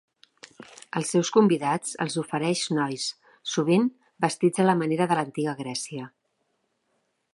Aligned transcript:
Als 0.99 1.11
seus 1.15 1.29
convidats 1.35 1.91
els 2.05 2.15
ofereix 2.21 2.63
nois, 2.77 3.05
sovint 3.57 3.85
vestits 4.27 4.65
a 4.65 4.67
la 4.71 4.77
manera 4.81 5.09
de 5.13 5.19
l'antiga 5.21 5.55
Grècia. 5.61 6.09